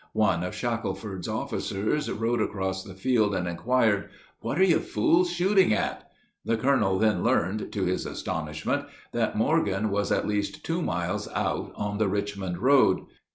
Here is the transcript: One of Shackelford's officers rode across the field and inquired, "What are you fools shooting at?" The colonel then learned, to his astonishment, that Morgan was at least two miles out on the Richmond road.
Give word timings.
One 0.17 0.41
of 0.43 0.55
Shackelford's 0.55 1.27
officers 1.27 2.09
rode 2.09 2.41
across 2.41 2.83
the 2.83 2.95
field 2.95 3.35
and 3.35 3.47
inquired, 3.47 4.09
"What 4.39 4.57
are 4.59 4.63
you 4.63 4.79
fools 4.79 5.29
shooting 5.29 5.73
at?" 5.75 6.09
The 6.43 6.57
colonel 6.57 6.97
then 6.97 7.21
learned, 7.23 7.71
to 7.73 7.83
his 7.83 8.07
astonishment, 8.07 8.85
that 9.11 9.37
Morgan 9.37 9.91
was 9.91 10.11
at 10.11 10.27
least 10.27 10.65
two 10.65 10.81
miles 10.81 11.27
out 11.35 11.71
on 11.75 11.99
the 11.99 12.07
Richmond 12.09 12.57
road. 12.57 13.01